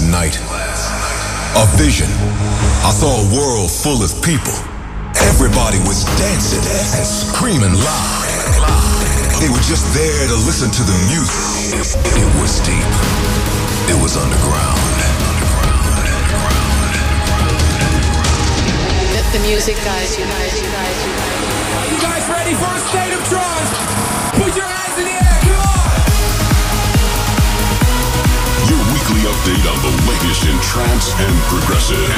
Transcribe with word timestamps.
last 0.00 0.10
night. 0.10 0.36
A 1.56 1.66
vision. 1.76 2.08
I 2.84 2.90
saw 2.90 3.20
a 3.20 3.26
world 3.34 3.70
full 3.70 4.02
of 4.02 4.10
people. 4.22 4.54
Everybody 5.28 5.78
was 5.84 6.04
dancing 6.16 6.62
and 6.96 7.06
screaming 7.06 7.74
loud. 7.74 8.24
They 9.40 9.48
were 9.48 9.64
just 9.68 9.84
there 9.92 10.28
to 10.28 10.36
listen 10.46 10.70
to 10.70 10.82
the 10.84 10.96
music. 11.08 11.96
It 12.16 12.28
was 12.40 12.60
deep. 12.60 12.90
It 13.92 13.98
was 14.00 14.16
underground. 14.16 14.80
Let 19.12 19.26
the 19.32 19.40
music 19.44 19.76
guide 19.84 20.08
you. 20.16 20.24
You 21.90 21.98
guys 22.00 22.24
ready 22.28 22.54
for 22.54 22.70
a 22.70 22.80
state 22.88 23.12
of 23.12 23.22
trance? 23.28 23.70
Put 24.38 24.56
your 24.56 24.79
Your 29.20 29.32
update 29.32 29.66
on 29.68 29.78
the 29.82 29.92
latest 30.08 30.46
in 30.46 30.56
trance 30.60 31.12
and 31.20 31.34
progressive. 31.44 32.08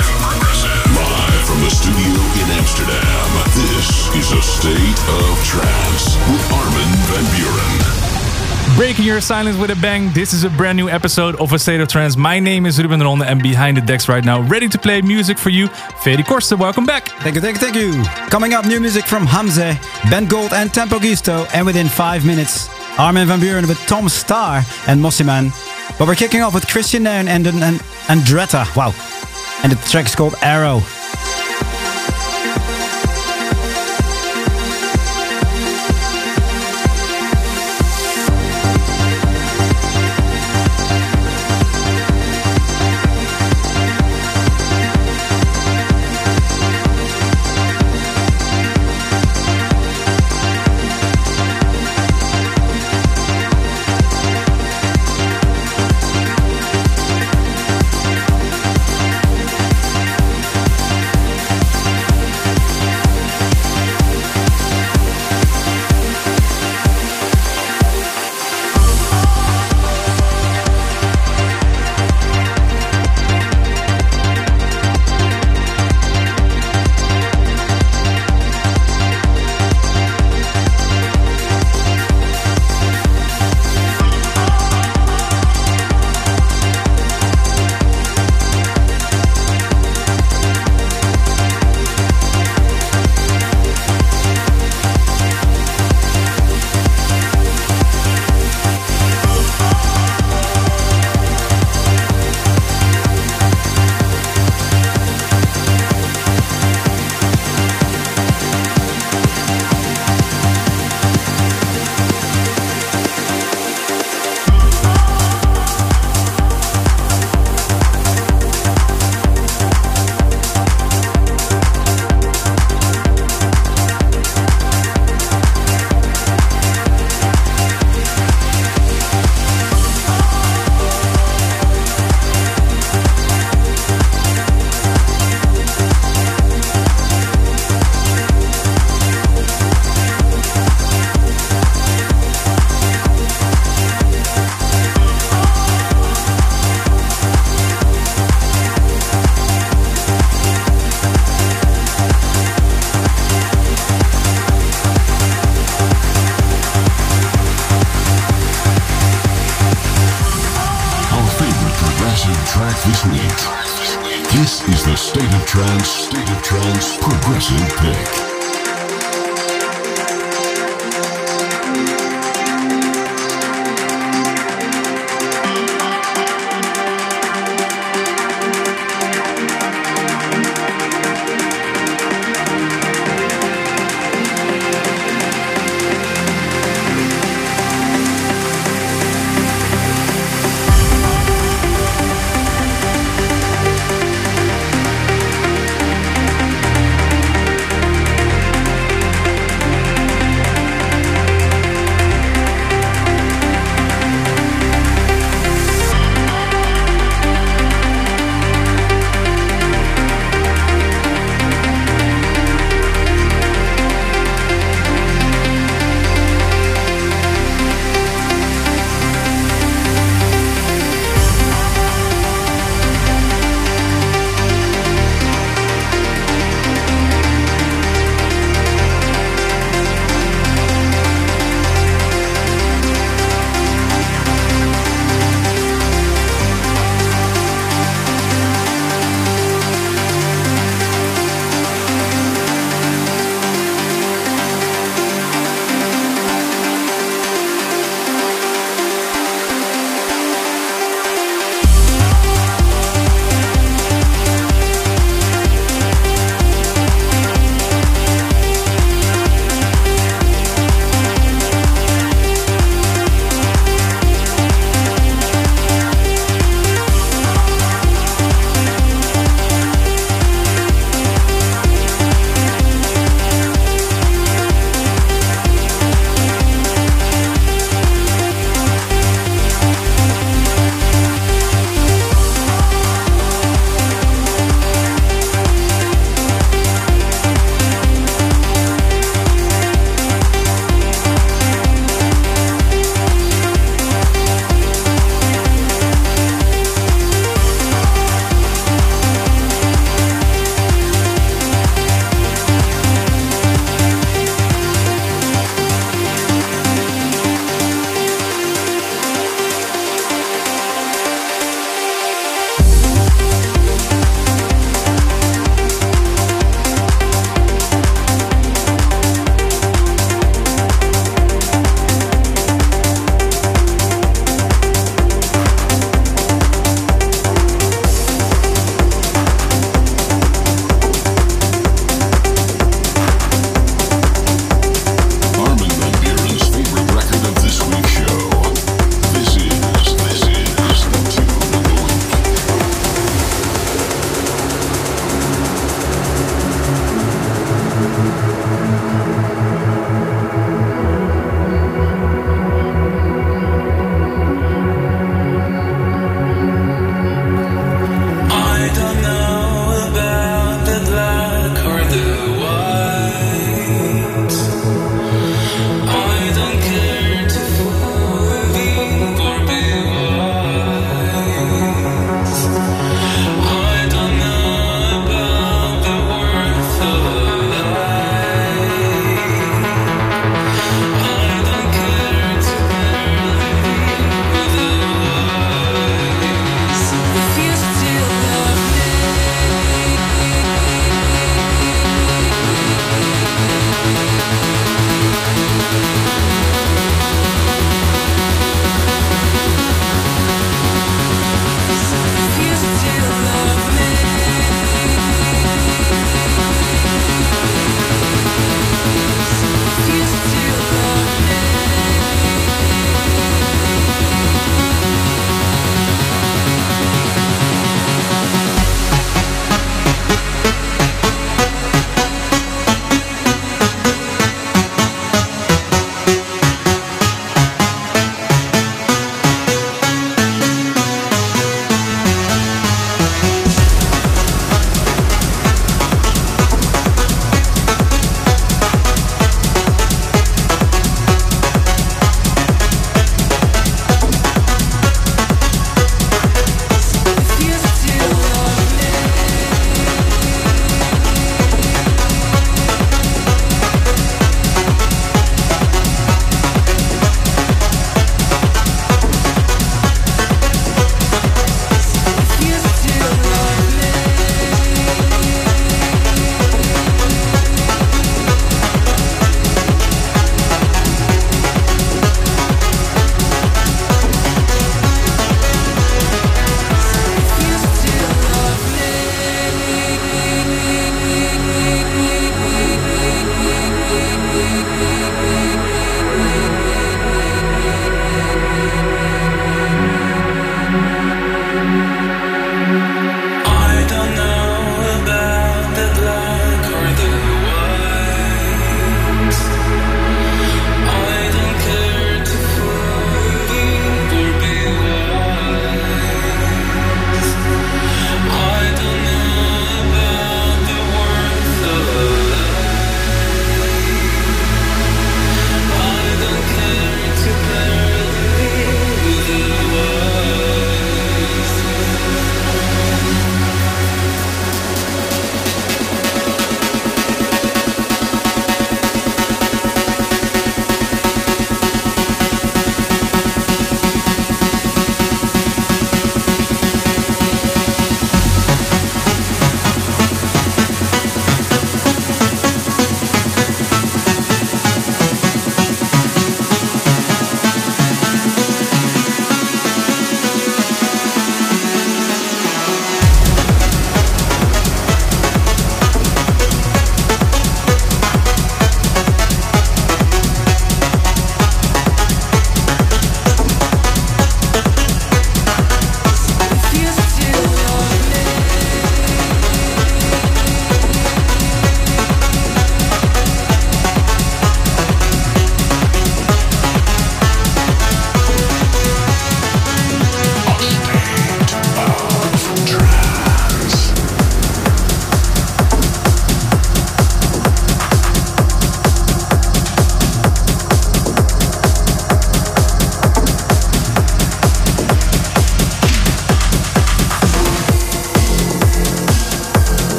Live 0.95 1.45
from 1.47 1.61
the 1.61 1.71
studio 1.71 2.15
in 2.39 2.49
Amsterdam, 2.55 3.27
this 3.55 4.15
is 4.15 4.31
a 4.31 4.41
state 4.41 4.99
of 5.19 5.45
trance 5.45 6.17
with 6.31 6.53
Armin 6.53 6.93
van 7.11 7.25
Buuren. 7.35 8.77
Breaking 8.77 9.05
your 9.05 9.21
silence 9.21 9.57
with 9.57 9.71
a 9.71 9.77
bang. 9.77 10.13
This 10.13 10.33
is 10.33 10.45
a 10.45 10.51
brand 10.51 10.77
new 10.77 10.89
episode 10.89 11.35
of 11.41 11.53
A 11.53 11.59
State 11.59 11.81
of 11.81 11.89
Trance. 11.89 12.17
My 12.17 12.39
name 12.39 12.67
is 12.67 12.81
Ruben 12.81 13.01
Ronde 13.01 13.25
and 13.25 13.43
behind 13.43 13.77
the 13.77 13.81
decks 13.81 14.09
right 14.09 14.25
now, 14.25 14.41
ready 14.43 14.69
to 14.69 14.79
play 14.79 15.03
music 15.03 15.39
for 15.39 15.51
you, 15.51 15.67
Ferry 16.05 16.23
Corsten. 16.23 16.59
Welcome 16.59 16.87
back. 16.87 17.09
Thank 17.23 17.35
you, 17.35 17.41
thank 17.41 17.61
you, 17.61 17.61
thank 17.61 17.75
you. 17.77 18.03
Coming 18.31 18.55
up, 18.55 18.65
new 18.65 18.79
music 18.81 19.07
from 19.07 19.27
Hamzeh, 19.27 19.77
Ben 20.09 20.27
Gold 20.27 20.53
and 20.53 20.73
Tempo 20.73 21.01
Giusto. 21.01 21.49
And 21.53 21.67
within 21.67 21.89
five 21.89 22.25
minutes, 22.25 22.69
Armin 22.97 23.27
van 23.27 23.41
Buuren 23.41 23.67
with 23.67 23.79
Tom 23.89 24.05
Staar 24.05 24.63
and 24.87 25.01
Mosimann. 25.01 25.53
But 25.99 26.09
we're 26.09 26.15
kicking 26.15 26.41
off 26.43 26.55
with 26.55 26.67
Kristian 26.67 27.03
Nairn 27.03 27.29
and, 27.29 27.47
and, 27.47 27.63
and 27.63 27.81
Andretta. 28.09 28.75
Wow. 28.77 28.95
And 29.63 29.73
the 29.73 29.77
track 29.89 30.07
is 30.07 30.15
called 30.15 30.35
Arrow. 30.43 30.81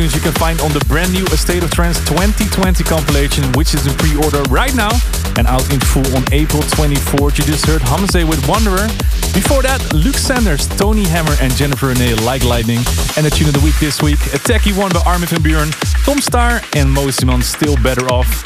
Tunes 0.00 0.14
you 0.14 0.22
can 0.22 0.32
find 0.32 0.58
on 0.62 0.72
the 0.72 0.82
brand 0.88 1.12
new 1.12 1.26
A 1.26 1.36
State 1.36 1.62
of 1.62 1.70
Trance 1.70 1.98
2020 2.08 2.82
compilation, 2.84 3.44
which 3.52 3.74
is 3.74 3.86
in 3.86 3.92
pre-order 3.98 4.40
right 4.48 4.74
now 4.74 4.88
and 5.36 5.46
out 5.46 5.70
in 5.70 5.78
full 5.78 6.06
on 6.16 6.24
April 6.32 6.62
24th. 6.72 7.36
You 7.36 7.44
just 7.44 7.66
heard 7.66 7.82
Hamzeh 7.82 8.24
with 8.24 8.40
Wanderer. 8.48 8.88
Before 9.36 9.60
that, 9.60 9.92
Luke 9.92 10.16
Sanders, 10.16 10.66
Tony 10.80 11.04
Hammer, 11.04 11.36
and 11.42 11.52
Jennifer 11.52 11.88
Renee 11.88 12.14
Like 12.24 12.44
Lightning. 12.44 12.80
And 13.18 13.26
the 13.26 13.30
tune 13.30 13.48
of 13.48 13.52
the 13.52 13.60
week 13.60 13.78
this 13.78 14.00
week, 14.00 14.16
a 14.32 14.38
techie 14.40 14.72
one 14.72 14.90
by 14.90 15.02
Armin 15.04 15.28
van 15.28 15.42
Buuren, 15.44 15.70
Tom 16.06 16.16
Staar, 16.16 16.64
and 16.72 16.88
Mosimann, 16.88 17.42
Still 17.42 17.76
Better 17.84 18.08
Off. 18.08 18.42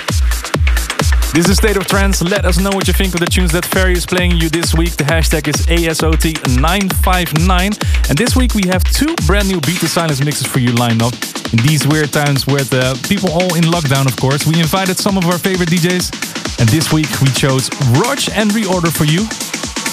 This 1.34 1.48
is 1.48 1.58
State 1.58 1.76
of 1.76 1.86
Trance. 1.86 2.20
Let 2.20 2.46
us 2.46 2.58
know 2.58 2.70
what 2.70 2.88
you 2.88 2.94
think 2.94 3.14
of 3.14 3.20
the 3.20 3.26
tunes 3.26 3.52
that 3.52 3.64
Ferry 3.64 3.92
is 3.92 4.06
playing 4.06 4.38
you 4.42 4.48
this 4.48 4.74
week. 4.74 4.96
The 4.96 5.04
hashtag 5.04 5.46
is 5.46 5.66
ASOT959. 5.66 8.10
And 8.10 8.18
this 8.18 8.34
week 8.34 8.54
we 8.54 8.66
have 8.66 8.82
two 8.82 9.14
brand 9.28 9.46
new 9.46 9.60
Beat 9.60 9.80
the 9.80 9.86
Silence 9.86 10.18
mixes 10.24 10.48
for 10.48 10.58
you 10.58 10.72
lined 10.72 11.00
up. 11.00 11.14
In 11.54 11.62
these 11.62 11.86
weird 11.86 12.12
times 12.12 12.48
with 12.48 12.74
uh, 12.74 12.96
people 13.06 13.30
all 13.30 13.54
in 13.54 13.62
lockdown, 13.62 14.06
of 14.06 14.16
course, 14.16 14.44
we 14.44 14.58
invited 14.58 14.98
some 14.98 15.16
of 15.16 15.24
our 15.26 15.38
favorite 15.38 15.68
DJs. 15.68 16.58
And 16.58 16.68
this 16.68 16.92
week 16.92 17.06
we 17.20 17.28
chose 17.28 17.70
Rog 17.94 18.18
and 18.34 18.50
Reorder 18.50 18.90
for 18.90 19.04
you. 19.04 19.22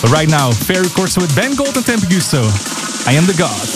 But 0.02 0.10
right 0.10 0.28
now, 0.28 0.50
Ferry 0.50 0.88
Corsten 0.88 1.22
with 1.22 1.36
Ben 1.36 1.54
Gold 1.56 1.78
and 1.78 1.86
Tempo 1.86 2.08
Giusto. 2.08 2.42
I 3.06 3.12
am 3.12 3.28
the 3.28 3.36
God. 3.38 3.71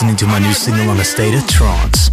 Listening 0.00 0.16
to 0.16 0.26
my 0.26 0.38
new 0.38 0.54
single 0.54 0.88
on 0.88 0.96
the 0.96 1.04
State 1.04 1.34
of 1.34 1.46
Trance. 1.46 2.09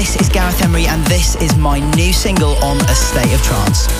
This 0.00 0.16
is 0.16 0.30
Gareth 0.30 0.62
Emery, 0.62 0.86
and 0.86 1.04
this 1.08 1.36
is 1.42 1.58
my 1.58 1.78
new 1.94 2.14
single 2.14 2.54
on 2.64 2.78
A 2.78 2.94
State 2.94 3.34
of 3.34 3.42
Trance. 3.42 3.99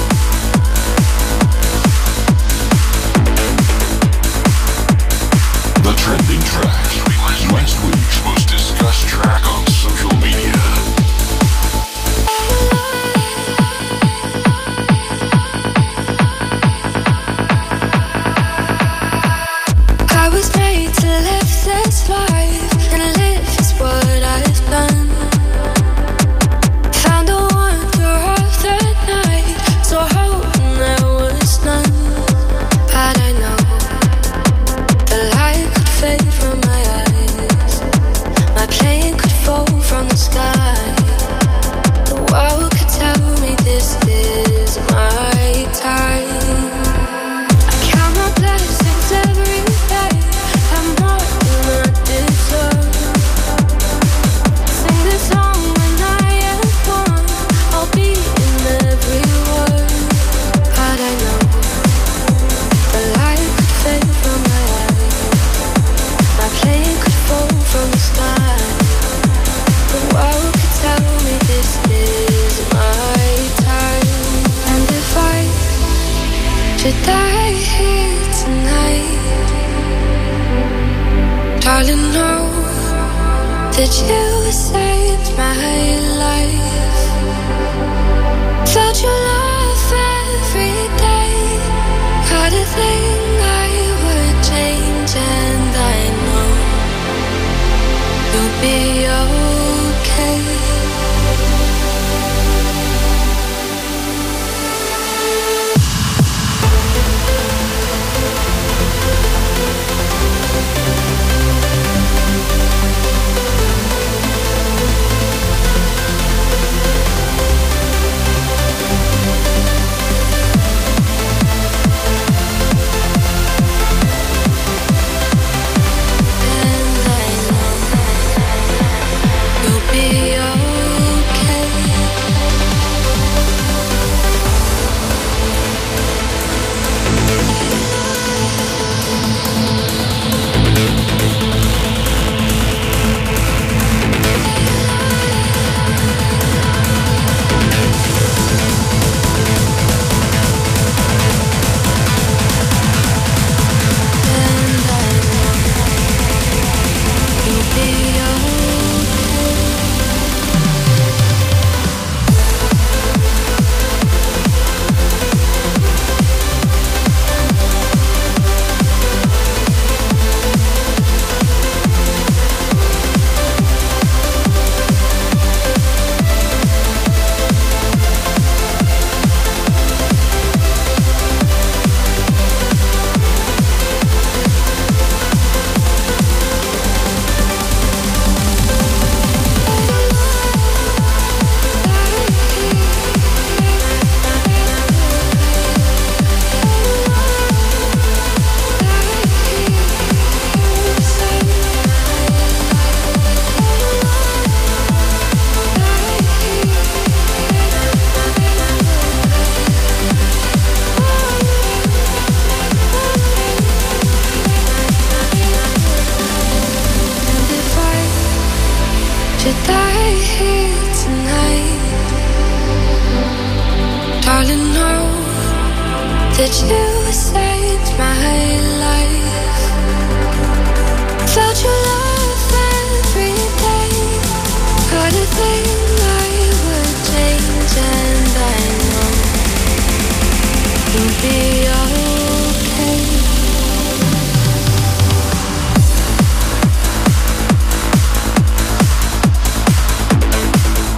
That 226.40 226.62
you 226.62 227.12
saved 227.12 227.49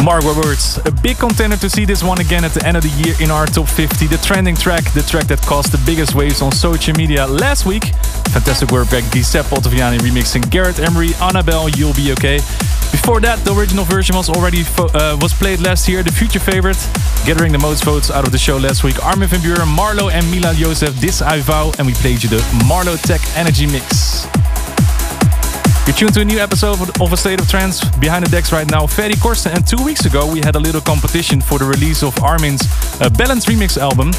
Mark 0.03 0.25
Roberts, 0.25 0.79
a 0.79 0.91
big 0.91 1.19
contender 1.19 1.57
to 1.57 1.71
see 1.71 1.85
this 1.85 2.03
one 2.03 2.21
again 2.21 2.45
at 2.45 2.53
the 2.53 2.67
end 2.67 2.77
of 2.77 2.83
the 2.83 2.91
year 3.03 3.15
in 3.21 3.31
our 3.31 3.47
top 3.47 3.69
50. 3.69 4.09
The 4.09 4.17
trending 4.19 4.57
track, 4.57 4.83
the 4.95 5.03
track 5.03 5.27
that 5.29 5.41
caused 5.43 5.71
the 5.71 5.81
biggest 5.87 6.15
waves 6.17 6.43
on 6.43 6.51
social 6.51 6.95
media 6.95 7.27
last 7.27 7.67
week. 7.67 7.85
Fantastic 8.35 8.73
work 8.73 8.91
by 8.91 9.03
Giuseppe 9.13 9.55
Ottaviani 9.55 9.99
remixing 9.99 10.51
Gareth 10.51 10.81
Emery, 10.81 11.15
Annabelle, 11.21 11.69
You'll 11.69 11.95
Be 11.95 12.11
Okay. 12.13 12.37
Before 12.91 13.21
that, 13.21 13.39
the 13.45 13.55
original 13.55 13.85
version 13.85 14.17
was 14.17 14.29
already 14.29 14.65
uh, 14.77 15.17
was 15.21 15.33
played 15.33 15.61
last 15.61 15.89
year, 15.89 16.03
the 16.03 16.13
future 16.13 16.41
favorite, 16.41 16.79
gathering 17.25 17.53
the 17.53 17.59
most 17.59 17.85
votes 17.85 18.11
out 18.11 18.27
of 18.27 18.33
the 18.33 18.39
show 18.39 18.57
last 18.57 18.83
week. 18.83 19.03
Armin 19.05 19.29
van 19.29 19.41
Buuren, 19.41 19.71
Marlo 19.71 20.11
and 20.11 20.29
Milan 20.31 20.57
Joseph, 20.57 20.95
This 21.01 21.23
I 21.23 21.39
Vow, 21.41 21.71
and 21.79 21.87
we 21.87 21.95
played 21.95 22.23
you 22.23 22.29
the 22.29 22.43
Marlo 22.67 23.01
Tech 23.01 23.21
Energy 23.37 23.67
Mix. 23.67 24.42
You're 25.87 25.97
tuned 25.97 26.15
to 26.15 26.21
a 26.21 26.25
new 26.25 26.39
episode 26.39 26.79
of- 27.01 27.13
A 27.13 27.17
State 27.17 27.41
of 27.41 27.49
Trance 27.51 27.85
behind 27.99 28.25
the 28.25 28.31
decks 28.31 28.53
right 28.53 28.71
now. 28.71 28.87
Ferry 28.87 29.15
Corsten, 29.15 29.53
and 29.53 29.67
two 29.67 29.83
weeks 29.83 30.05
ago 30.07 30.27
we 30.27 30.39
had 30.41 30.55
a 30.55 30.59
little 30.61 30.81
competition 30.81 31.41
for 31.41 31.59
the 31.59 31.65
release 31.65 32.03
of 32.05 32.15
Armin's 32.23 32.63
uh, 33.01 33.11
Balance 33.11 33.47
remix 33.47 33.77
album. 33.77 34.13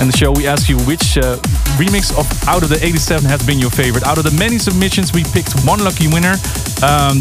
And 0.00 0.10
the 0.12 0.16
show 0.16 0.30
we 0.30 0.46
asked 0.46 0.68
you 0.68 0.78
which 0.86 1.18
uh, 1.18 1.36
remix 1.76 2.16
of 2.16 2.24
out 2.48 2.62
of 2.62 2.68
the 2.68 2.78
87 2.84 3.24
has 3.28 3.44
been 3.44 3.58
your 3.58 3.70
favorite. 3.70 4.04
Out 4.06 4.16
of 4.18 4.24
the 4.24 4.30
many 4.38 4.58
submissions, 4.58 5.12
we 5.12 5.24
picked 5.24 5.52
one 5.66 5.82
lucky 5.82 6.06
winner. 6.06 6.38
Um, 6.86 7.18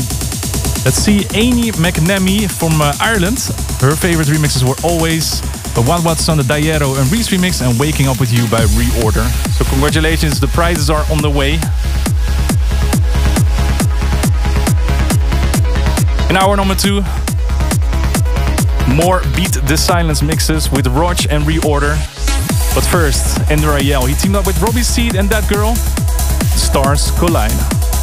let's 0.86 1.02
see, 1.02 1.26
Amy 1.34 1.72
McNamee 1.82 2.46
from 2.52 2.80
uh, 2.80 2.94
Ireland. 3.02 3.40
Her 3.82 3.96
favorite 3.98 4.28
remixes 4.30 4.62
were 4.62 4.78
always 4.88 5.42
uh, 5.76 5.82
One 5.82 6.04
What's 6.04 6.30
on 6.30 6.38
the 6.38 6.44
Diero 6.46 6.94
and 7.02 7.12
Reese 7.12 7.30
remix 7.30 7.66
and 7.66 7.78
Waking 7.80 8.08
Up 8.08 8.20
with 8.20 8.32
You 8.32 8.46
by 8.48 8.62
Reorder. 8.78 9.26
So 9.58 9.66
congratulations, 9.66 10.40
the 10.40 10.48
prizes 10.54 10.92
are 10.92 11.04
on 11.12 11.18
the 11.18 11.30
way. 11.32 11.58
In 16.30 16.36
hour 16.36 16.58
number 16.58 16.76
two, 16.76 17.02
more 18.96 19.22
Beat 19.36 19.54
the 19.68 19.78
Silence 19.78 20.22
mixes 20.22 20.70
with 20.70 20.86
Rodg 20.88 21.26
and 21.30 21.44
Reorder. 21.46 21.96
But 22.76 22.84
first, 22.84 23.40
Andrew 23.50 23.72
Rayel, 23.72 24.08
he 24.08 24.14
teamed 24.16 24.36
up 24.36 24.46
with 24.46 24.62
Robbie 24.62 24.84
Seed 24.84 25.16
and 25.16 25.30
that 25.30 25.50
girl. 25.50 25.76
Stars 26.56 27.12
Collide. 27.12 27.97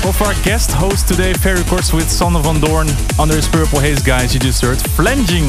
Up 0.00 0.06
of 0.06 0.22
our 0.22 0.34
guest 0.42 0.72
host 0.72 1.06
today, 1.06 1.34
Ferry 1.34 1.60
Records 1.60 1.92
with 1.92 2.10
Sander 2.10 2.40
van 2.40 2.58
Doorn. 2.58 2.88
under 3.18 3.36
his 3.36 3.46
Purple 3.46 3.80
Haze 3.80 4.02
guys. 4.02 4.32
You 4.32 4.40
just 4.40 4.62
heard 4.62 4.78
Flanging. 4.78 5.44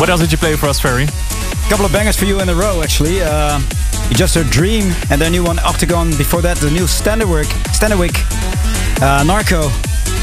What 0.00 0.10
else 0.10 0.20
did 0.20 0.32
you 0.32 0.38
play 0.38 0.56
for 0.56 0.66
us, 0.66 0.80
Ferry? 0.80 1.04
A 1.04 1.68
couple 1.70 1.86
of 1.86 1.92
bangers 1.92 2.16
for 2.16 2.24
you 2.24 2.40
in 2.40 2.48
a 2.48 2.54
row, 2.54 2.82
actually. 2.82 3.22
Uh, 3.22 3.60
you 4.08 4.16
just 4.16 4.34
heard 4.34 4.50
Dream, 4.50 4.92
and 5.10 5.20
then 5.20 5.30
new 5.30 5.44
one 5.44 5.60
Octagon. 5.60 6.10
Before 6.18 6.42
that, 6.42 6.56
the 6.56 6.70
new 6.70 6.84
Standerwick, 6.84 7.46
Standerwick, 7.70 8.16
uh, 9.00 9.22
Narco, 9.22 9.70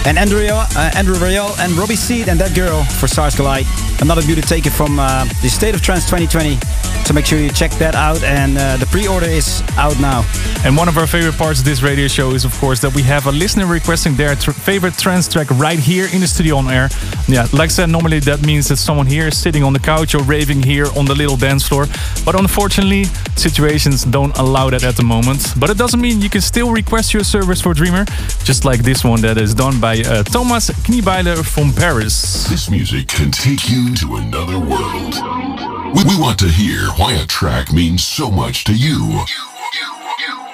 and 0.06 0.18
Andrew, 0.18 0.46
uh, 0.52 0.92
Andrew 0.96 1.16
Rayel 1.16 1.58
and 1.60 1.72
Robbie 1.74 1.96
Seed 1.96 2.28
and 2.28 2.40
That 2.40 2.54
Girl 2.54 2.84
for 2.84 3.08
Collide. 3.08 3.66
Another 4.02 4.22
beauty 4.24 4.42
taken 4.42 4.72
from 4.72 5.00
uh, 5.00 5.24
the 5.42 5.50
State 5.50 5.74
of 5.74 5.82
Trance 5.82 6.04
2020. 6.04 6.60
So 7.06 7.14
make 7.14 7.28
sure 7.28 7.38
you 7.38 7.52
check 7.52 7.70
that 7.74 7.94
out, 7.94 8.24
and 8.24 8.58
uh, 8.58 8.78
the 8.78 8.88
pre-order 8.88 9.28
is 9.28 9.62
out 9.78 10.00
now. 10.00 10.26
And 10.66 10.76
one 10.76 10.88
of 10.88 10.98
our 10.98 11.06
favorite 11.06 11.38
parts 11.38 11.60
of 11.60 11.66
this 11.66 11.84
radio 11.84 12.08
show 12.08 12.32
is, 12.32 12.46
of 12.46 12.60
course, 12.60 12.82
that 12.82 12.96
we 12.96 13.04
have 13.04 13.28
a 13.28 13.32
listener 13.32 13.68
requesting 13.68 14.16
their 14.16 14.36
tr- 14.36 14.52
favorite 14.52 14.98
trance 14.98 15.28
track 15.28 15.48
right 15.52 15.78
here 15.78 16.08
in 16.12 16.22
the 16.22 16.28
studio 16.28 16.58
on 16.58 16.68
air. 16.68 16.90
Yeah, 17.28 17.46
like 17.54 17.70
I 17.70 17.74
said, 17.74 17.90
normally 17.92 18.20
that 18.22 18.44
means 18.44 18.70
that 18.70 18.78
someone 18.78 19.06
here 19.06 19.28
is 19.28 19.38
sitting 19.38 19.64
on 19.64 19.72
the 19.72 19.80
couch 19.80 20.16
or 20.16 20.24
raving 20.24 20.64
here 20.64 20.88
on 20.98 21.06
the 21.06 21.14
little 21.14 21.38
dance 21.38 21.68
floor. 21.68 21.86
But 22.26 22.34
unfortunately, 22.40 23.04
situations 23.36 24.04
don't 24.06 24.36
allow 24.40 24.72
that 24.72 24.84
at 24.84 24.96
the 24.96 25.04
moment. 25.04 25.54
But 25.60 25.70
it 25.70 25.78
doesn't 25.78 26.02
mean 26.02 26.22
you 26.22 26.32
can 26.32 26.42
still 26.42 26.72
request 26.72 27.14
your 27.14 27.24
service 27.24 27.62
for 27.62 27.76
Dreamer, 27.76 28.06
just 28.44 28.66
like 28.66 28.82
this 28.82 29.04
one 29.04 29.22
that 29.22 29.38
is 29.38 29.54
done 29.54 29.80
by 29.80 30.00
uh, 30.00 30.24
Thomas 30.24 30.72
Kniebeiler 30.90 31.46
from 31.46 31.72
Paris. 31.72 32.48
This 32.50 32.68
music 32.72 33.08
can 33.10 33.30
take 33.30 33.70
you 33.70 33.94
to 33.94 34.16
another 34.16 34.58
world. 34.58 35.75
We, 35.86 36.02
we 36.04 36.18
want 36.20 36.40
to 36.40 36.48
hear 36.48 36.90
why 36.98 37.14
a 37.14 37.28
track 37.28 37.72
means 37.72 38.04
so 38.04 38.32
much 38.32 38.64
to 38.64 38.74
you. 38.74 39.22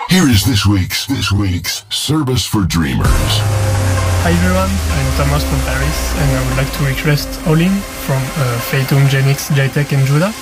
Here 0.09 0.27
is 0.27 0.43
this 0.43 0.65
week's 0.65 1.05
this 1.05 1.31
week's 1.31 1.85
service 1.89 2.45
for 2.45 2.65
dreamers. 2.65 3.07
Hi 4.27 4.35
everyone, 4.35 4.67
I'm 4.67 5.09
Thomas 5.15 5.47
from 5.47 5.59
Paris 5.63 5.99
and 6.19 6.27
I 6.35 6.39
would 6.43 6.57
like 6.57 6.71
to 6.73 6.83
request 6.83 7.47
All 7.47 7.55
In 7.55 7.71
from 8.03 8.19
uh, 8.19 8.59
Fatum, 8.59 9.07
Genix, 9.07 9.47
JTech 9.55 9.95
and 9.95 10.05
Judah 10.05 10.35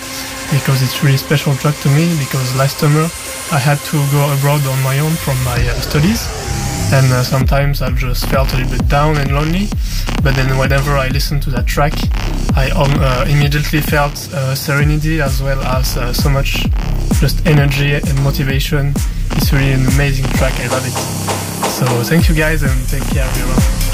because 0.50 0.82
it's 0.82 1.04
really 1.04 1.18
special 1.18 1.54
track 1.54 1.78
to 1.86 1.90
me 1.90 2.10
because 2.18 2.50
last 2.58 2.80
summer 2.80 3.06
I 3.54 3.60
had 3.62 3.78
to 3.94 3.98
go 4.10 4.34
abroad 4.34 4.66
on 4.66 4.82
my 4.82 4.98
own 4.98 5.12
from 5.12 5.38
my 5.46 5.62
uh, 5.70 5.80
studies 5.82 6.26
and 6.92 7.12
uh, 7.14 7.24
sometimes 7.24 7.82
I've 7.82 7.98
just 7.98 8.26
felt 8.28 8.54
a 8.54 8.58
little 8.58 8.72
bit 8.78 8.88
down 8.88 9.18
and 9.18 9.32
lonely 9.32 9.68
but 10.24 10.36
then 10.36 10.58
whenever 10.58 10.98
I 10.98 11.10
listened 11.10 11.44
to 11.44 11.50
that 11.52 11.68
track 11.68 11.94
I 12.56 12.70
um, 12.72 12.92
uh, 13.00 13.26
immediately 13.28 13.82
felt 13.82 14.14
uh, 14.34 14.56
serenity 14.56 15.22
as 15.22 15.42
well 15.42 15.62
as 15.62 15.98
uh, 15.98 16.12
so 16.14 16.30
much 16.30 16.66
just 17.20 17.46
energy 17.46 17.94
and 17.94 18.24
motivation. 18.24 18.94
It's 19.32 19.52
really 19.54 19.74
an 19.74 19.86
amazing 19.88 20.26
track 20.38 20.54
I 20.60 20.68
love 20.68 20.86
it. 20.86 21.70
So 21.70 21.86
thank 22.04 22.28
you 22.28 22.36
guys 22.36 22.64
and 22.64 22.88
take 22.88 23.04
care 23.10 23.26
everyone 23.26 23.89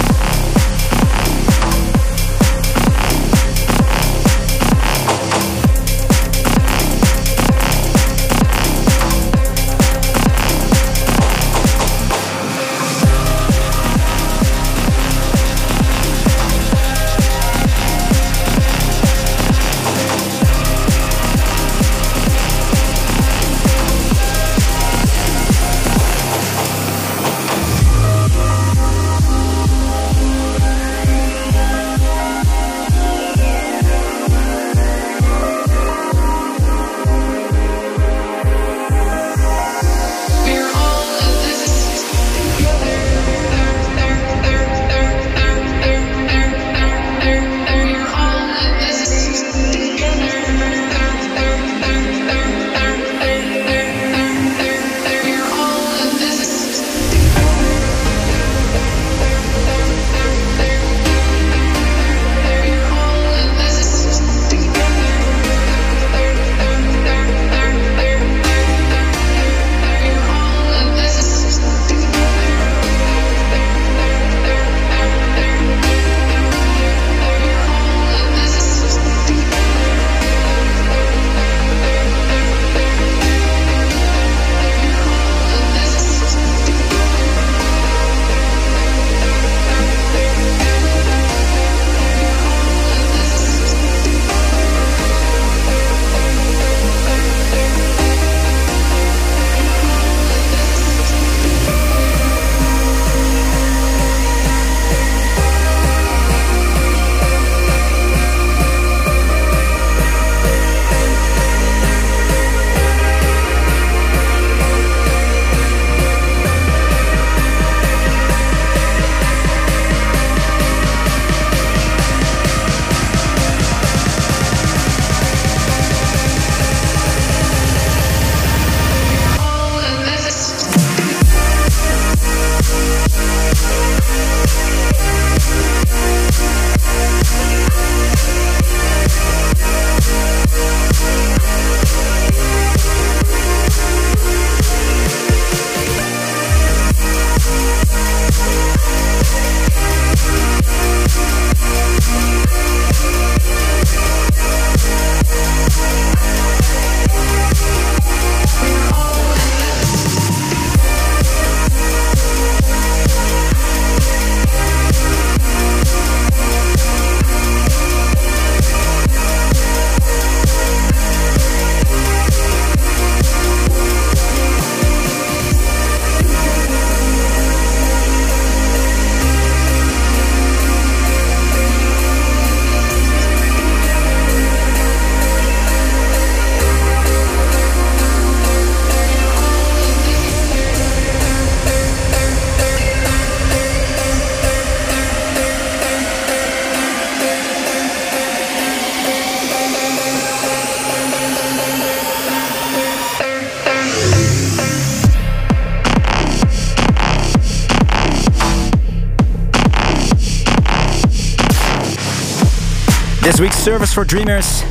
Service 213.66 213.96
for 213.96 214.06
Dreamers, 214.06 214.62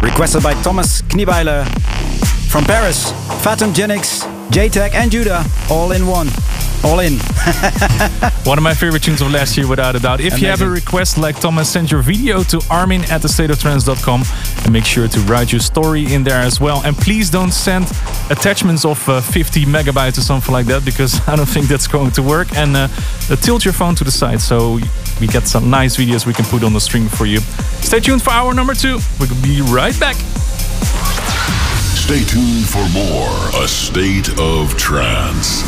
requested 0.00 0.44
by 0.44 0.54
Thomas 0.62 1.02
Kniebeiler 1.02 1.66
from 2.48 2.62
Paris, 2.62 3.10
Fatum 3.42 3.72
Genix, 3.72 4.22
JTech 4.50 4.94
and 4.94 5.10
Judah, 5.10 5.44
all 5.68 5.90
in 5.90 6.06
one. 6.06 6.28
All 6.84 7.00
in. 7.00 7.14
One 8.44 8.56
of 8.56 8.62
my 8.62 8.72
favorite 8.72 9.02
tunes 9.02 9.20
of 9.20 9.32
last 9.32 9.56
year, 9.56 9.66
without 9.66 9.96
a 9.96 9.98
doubt. 9.98 10.20
If 10.20 10.40
you 10.40 10.46
have 10.46 10.62
a 10.62 10.68
request 10.68 11.18
like 11.18 11.40
Thomas, 11.40 11.68
send 11.68 11.90
your 11.90 12.00
video 12.02 12.44
to 12.44 12.62
armin 12.70 13.02
at 13.10 13.22
thestateoftrance.com 13.22 14.22
and 14.62 14.72
make 14.72 14.84
sure 14.84 15.08
to 15.08 15.20
write 15.22 15.50
your 15.50 15.60
story 15.60 16.14
in 16.14 16.22
there 16.22 16.40
as 16.40 16.60
well. 16.60 16.80
And 16.84 16.96
please 16.96 17.30
don't 17.30 17.50
send 17.50 17.86
attachments 18.30 18.84
of 18.84 19.06
uh, 19.08 19.20
50 19.20 19.64
megabytes 19.64 20.18
or 20.18 20.20
something 20.20 20.52
like 20.52 20.66
that 20.66 20.84
because 20.84 21.20
I 21.28 21.34
don't 21.34 21.48
think 21.48 21.66
that's 21.66 21.88
going 21.88 22.12
to 22.12 22.22
work. 22.22 22.56
And 22.56 22.76
uh, 22.76 22.86
uh, 23.28 23.34
tilt 23.34 23.64
your 23.64 23.74
phone 23.74 23.96
to 23.96 24.04
the 24.04 24.12
side 24.12 24.40
so 24.40 24.78
we 25.20 25.26
get 25.26 25.48
some 25.48 25.68
nice 25.68 25.96
videos 25.96 26.24
we 26.26 26.32
can 26.32 26.44
put 26.44 26.62
on 26.62 26.72
the 26.72 26.80
stream 26.80 27.08
for 27.08 27.26
you. 27.26 27.40
Stay 27.80 28.00
tuned 28.00 28.22
for 28.22 28.30
hour 28.30 28.52
number 28.54 28.74
two. 28.74 28.98
We'll 29.18 29.28
be 29.42 29.60
right 29.62 29.98
back. 29.98 30.16
Stay 31.96 32.24
tuned 32.24 32.66
for 32.68 32.86
more 32.90 33.62
A 33.62 33.68
State 33.68 34.38
of 34.38 34.76
Trance. 34.76 35.62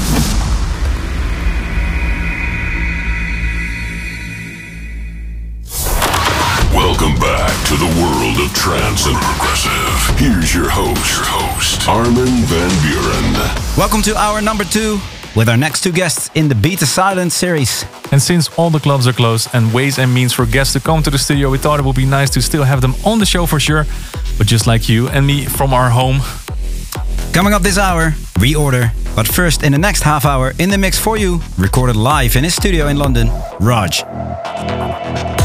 Welcome 6.74 7.14
back 7.18 7.50
to 7.68 7.74
the 7.74 7.86
world 8.00 8.38
of 8.38 8.54
trance 8.54 9.06
and 9.06 9.16
progressive. 9.16 10.18
Here's 10.18 10.54
your 10.54 10.68
host, 10.68 11.16
your 11.16 11.26
host, 11.26 11.88
Armin 11.88 12.44
van 12.46 12.70
Buuren. 12.84 13.76
Welcome 13.76 14.02
to 14.02 14.16
hour 14.16 14.40
number 14.40 14.64
two 14.64 15.00
with 15.34 15.48
our 15.48 15.56
next 15.56 15.82
two 15.82 15.92
guests 15.92 16.30
in 16.34 16.48
the 16.48 16.54
Beat 16.54 16.80
the 16.80 16.86
Silence 16.86 17.34
series. 17.34 17.84
And 18.12 18.20
since 18.20 18.48
all 18.58 18.70
the 18.70 18.80
clubs 18.80 19.06
are 19.06 19.12
closed 19.12 19.48
and 19.52 19.72
ways 19.72 19.98
and 19.98 20.12
means 20.12 20.32
for 20.32 20.46
guests 20.46 20.72
to 20.72 20.80
come 20.80 21.02
to 21.02 21.10
the 21.10 21.18
studio, 21.18 21.50
we 21.50 21.58
thought 21.58 21.78
it 21.78 21.84
would 21.86 21.96
be 21.96 22.06
nice 22.06 22.30
to 22.30 22.42
still 22.42 22.64
have 22.64 22.80
them 22.80 22.94
on 23.04 23.18
the 23.18 23.26
show 23.26 23.46
for 23.46 23.60
sure. 23.60 23.86
But 24.38 24.46
just 24.46 24.66
like 24.66 24.88
you 24.88 25.08
and 25.08 25.26
me 25.26 25.44
from 25.46 25.72
our 25.72 25.90
home, 25.90 26.20
Coming 27.32 27.52
up 27.52 27.62
this 27.62 27.78
hour, 27.78 28.10
reorder. 28.40 28.90
But 29.14 29.26
first, 29.26 29.62
in 29.62 29.70
the 29.70 29.78
next 29.78 30.02
half 30.02 30.24
hour, 30.24 30.52
in 30.58 30.68
the 30.68 30.78
mix 30.78 30.98
for 30.98 31.16
you, 31.16 31.40
recorded 31.56 31.94
live 31.94 32.34
in 32.34 32.42
his 32.42 32.54
studio 32.54 32.88
in 32.88 32.96
London, 32.96 33.28
Rodg. 33.60 35.39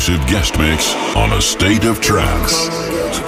Exclusive 0.00 0.30
guest 0.32 0.58
mix 0.58 0.94
on 1.14 1.30
A 1.36 1.42
State 1.42 1.84
of 1.84 2.00
Trance. 2.00 2.72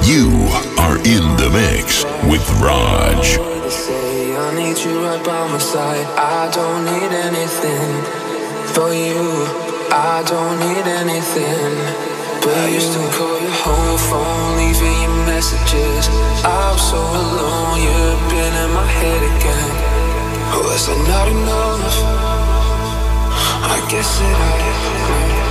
You 0.09 0.33
are 0.81 0.97
in 1.05 1.21
the 1.37 1.51
mix 1.53 2.03
with 2.25 2.41
Rodg. 2.65 3.13
I 3.13 4.49
need 4.57 4.79
you 4.81 5.05
right 5.05 5.21
by 5.23 5.53
my 5.53 5.59
side. 5.59 6.07
I 6.17 6.49
don't 6.49 6.89
need 6.89 7.13
anything 7.13 7.93
for 8.73 8.89
you. 8.89 9.21
I 9.93 10.25
don't 10.25 10.57
need 10.65 10.87
anything. 10.89 11.77
But 12.41 12.57
I 12.57 12.69
used 12.73 12.97
to 12.97 13.05
call 13.21 13.37
your 13.37 13.59
home 13.69 13.99
phone, 14.09 14.57
leaving 14.57 14.97
you 15.05 15.13
messages. 15.29 16.09
I'm 16.41 16.79
so 16.81 16.97
alone, 16.97 17.85
you've 17.85 18.23
been 18.33 18.55
in 18.65 18.71
my 18.73 18.89
head 18.97 19.21
again. 19.21 19.73
Is 20.73 20.87
that 20.89 20.97
not 21.05 21.29
enough? 21.29 21.97
I 23.61 23.77
guess 23.91 24.21
it 24.25 25.37
is. 25.37 25.42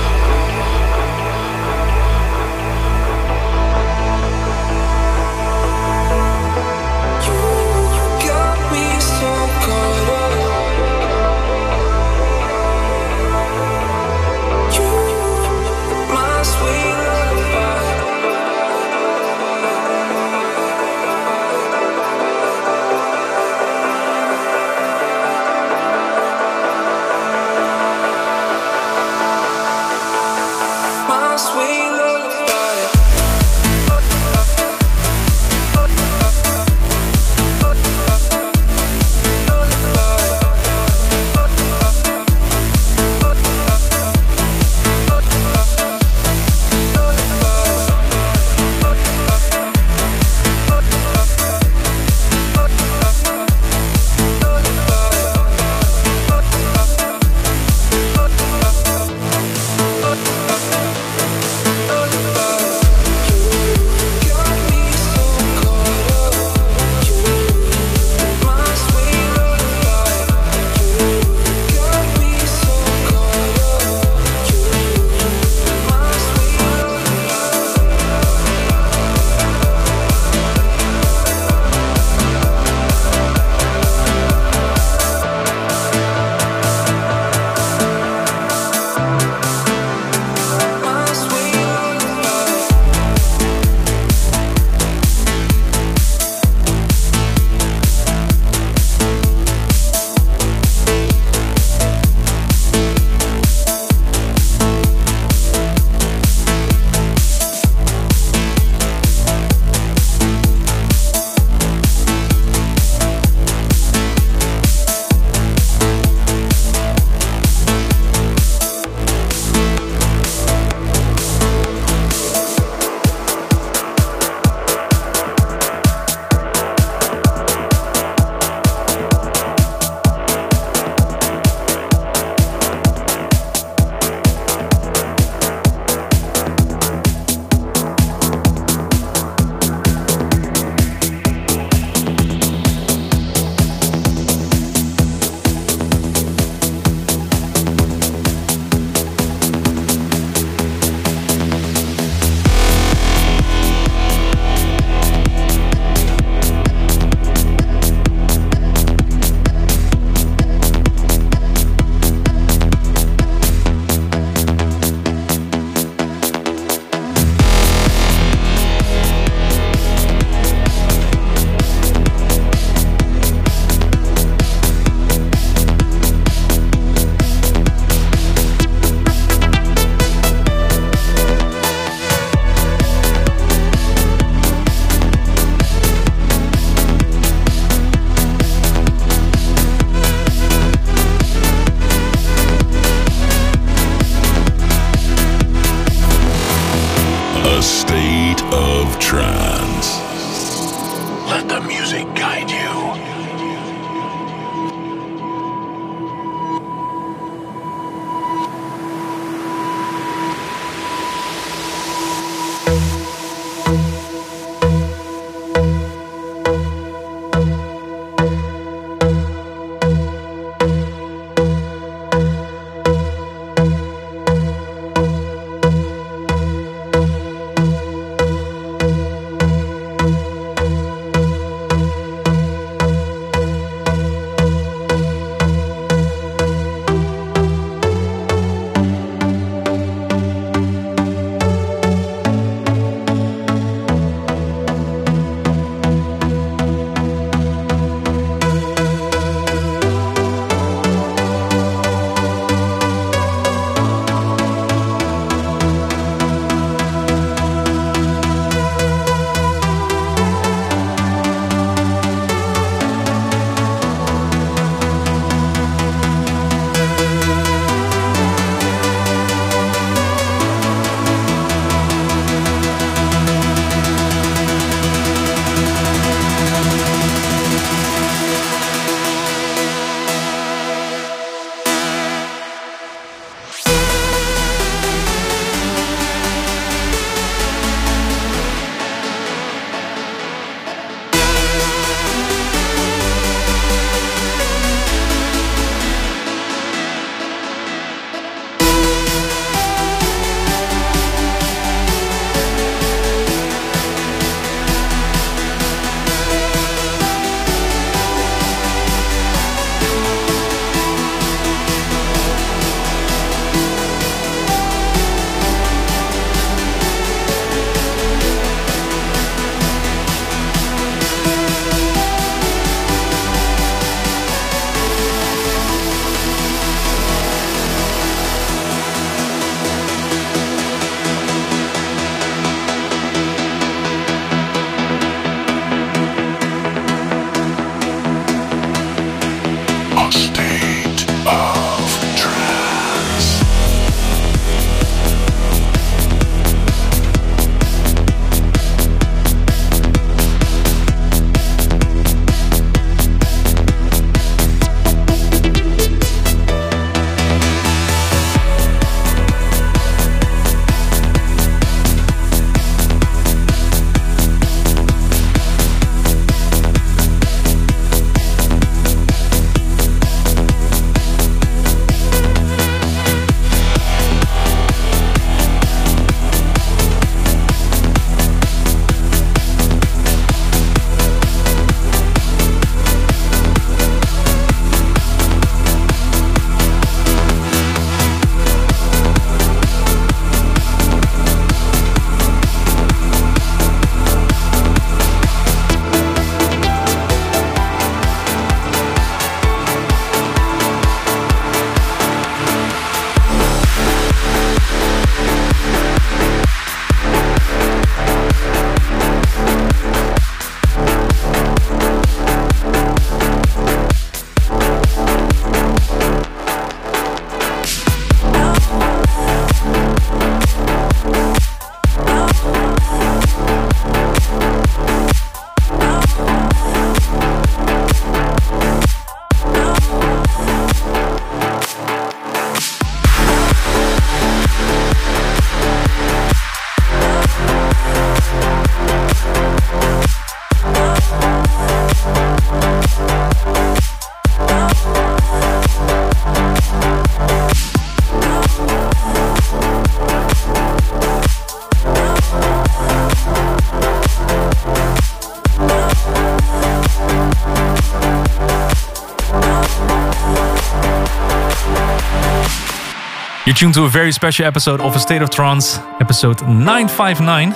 You're 463.52 463.58
tuned 463.58 463.74
to 463.74 463.84
a 463.84 463.90
very 463.90 464.14
special 464.14 464.46
episode 464.46 464.80
of 464.80 464.96
A 464.96 465.00
State 465.00 465.22
of 465.22 465.30
Trance, 465.30 465.78
episode 466.00 466.42
959. 466.42 467.50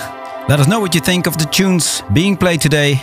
Let 0.50 0.60
us 0.60 0.68
know 0.68 0.82
what 0.82 0.94
you 0.94 1.00
think 1.00 1.26
of 1.26 1.38
the 1.38 1.46
tunes 1.46 2.04
being 2.12 2.36
played 2.36 2.60
today. 2.60 3.02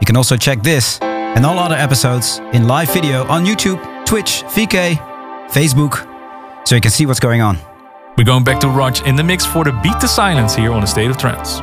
You 0.00 0.06
can 0.06 0.16
also 0.16 0.36
check 0.36 0.60
this 0.60 0.98
and 1.00 1.46
all 1.46 1.56
other 1.56 1.76
episodes 1.76 2.38
in 2.52 2.66
live 2.66 2.92
video 2.92 3.24
on 3.28 3.44
YouTube, 3.44 3.78
Twitch, 4.06 4.42
VK, 4.48 4.96
Facebook, 5.50 6.04
so 6.66 6.74
you 6.74 6.80
can 6.80 6.90
see 6.90 7.06
what's 7.06 7.20
going 7.20 7.42
on. 7.42 7.58
We're 8.18 8.24
going 8.24 8.42
back 8.42 8.58
to 8.62 8.68
Rodg 8.68 9.06
in 9.06 9.14
the 9.14 9.22
mix 9.22 9.46
for 9.46 9.62
the 9.62 9.70
Beat 9.84 10.00
the 10.00 10.08
Silence 10.08 10.56
here 10.56 10.72
on 10.72 10.82
A 10.82 10.86
State 10.88 11.10
of 11.10 11.18
Trance. 11.18 11.60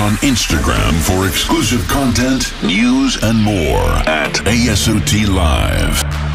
On 0.00 0.12
Instagram 0.22 0.94
for 1.02 1.28
exclusive 1.28 1.86
content, 1.86 2.54
news, 2.62 3.22
and 3.22 3.38
more 3.38 3.90
at 4.08 4.32
ASOT 4.46 5.28
Live. 5.28 6.29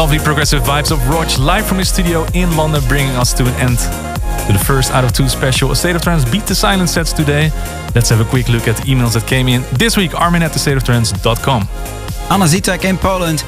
Lovely 0.00 0.18
progressive 0.18 0.62
vibes 0.62 0.90
of 0.92 1.10
Rodg 1.10 1.38
live 1.38 1.66
from 1.66 1.76
his 1.76 1.90
studio 1.90 2.24
in 2.32 2.56
London, 2.56 2.82
bringing 2.88 3.14
us 3.16 3.34
to 3.34 3.42
an 3.42 3.52
end 3.56 3.76
to 4.46 4.52
the 4.54 4.58
first 4.58 4.92
out 4.92 5.04
of 5.04 5.12
two 5.12 5.28
special 5.28 5.72
A 5.72 5.76
State 5.76 5.94
of 5.94 6.00
Trance 6.00 6.24
Beat 6.24 6.46
the 6.46 6.54
Silence 6.54 6.92
sets 6.92 7.12
today. 7.12 7.50
Let's 7.94 8.08
have 8.08 8.18
a 8.18 8.24
quick 8.24 8.48
look 8.48 8.66
at 8.66 8.78
the 8.78 8.84
emails 8.84 9.12
that 9.12 9.26
came 9.26 9.46
in 9.46 9.62
this 9.74 9.98
week. 9.98 10.18
Armin 10.18 10.42
at 10.42 10.52
thestateoftrance.com. 10.52 11.68
Anna 12.30 12.46
Zitek 12.46 12.88
in 12.88 12.96
Poland 12.96 13.44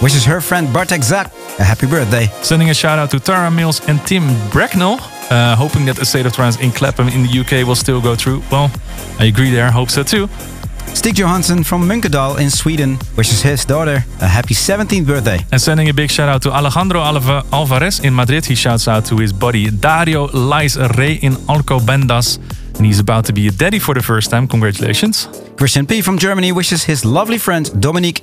wishes 0.00 0.24
her 0.26 0.40
friend 0.40 0.72
Bartek 0.72 1.02
Zak 1.02 1.32
a 1.58 1.64
happy 1.64 1.86
birthday. 1.86 2.26
Sending 2.42 2.70
a 2.70 2.74
shout 2.74 2.98
out 2.98 3.10
to 3.10 3.20
Tara 3.20 3.50
Mills 3.50 3.86
and 3.88 4.00
Tim 4.06 4.22
Brecknell, 4.50 4.98
uh, 5.30 5.56
hoping 5.56 5.84
that 5.86 5.98
A 5.98 6.04
State 6.04 6.24
of 6.24 6.32
Trance 6.32 6.58
in 6.60 6.70
Clapham 6.70 7.08
in 7.08 7.22
the 7.24 7.40
UK 7.40 7.66
will 7.66 7.74
still 7.74 8.00
go 8.00 8.14
through. 8.14 8.42
Well, 8.50 8.70
I 9.18 9.26
agree 9.26 9.50
there, 9.50 9.70
hope 9.70 9.90
so 9.90 10.02
too. 10.02 10.28
Stig 11.00 11.16
Johansson 11.16 11.64
from 11.64 11.88
Munkedal 11.88 12.38
in 12.38 12.50
Sweden 12.50 12.98
wishes 13.16 13.40
his 13.40 13.64
daughter 13.64 14.04
a 14.20 14.26
happy 14.26 14.52
17th 14.52 15.06
birthday. 15.06 15.38
And 15.50 15.58
sending 15.58 15.88
a 15.88 15.94
big 15.94 16.10
shout 16.10 16.28
out 16.28 16.42
to 16.42 16.52
Alejandro 16.52 17.00
Alvarez 17.00 18.00
in 18.00 18.14
Madrid. 18.14 18.44
He 18.44 18.54
shouts 18.54 18.86
out 18.86 19.06
to 19.06 19.16
his 19.16 19.32
buddy 19.32 19.70
Dario 19.70 20.28
Lais 20.34 20.76
Rey 20.98 21.14
in 21.22 21.36
Alcobendas. 21.48 22.36
And 22.76 22.84
he's 22.84 22.98
about 22.98 23.24
to 23.24 23.32
be 23.32 23.48
a 23.48 23.50
daddy 23.50 23.78
for 23.78 23.94
the 23.94 24.02
first 24.02 24.30
time. 24.30 24.46
Congratulations. 24.46 25.26
Christian 25.56 25.86
P. 25.86 26.02
from 26.02 26.18
Germany 26.18 26.52
wishes 26.52 26.84
his 26.84 27.02
lovely 27.02 27.38
friend 27.38 27.80
Dominique 27.80 28.20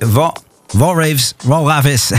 Va- 0.73 0.77
Walraves, 0.85 1.33
Walravis 1.45 2.11